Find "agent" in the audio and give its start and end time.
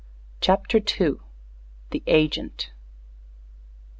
2.07-2.71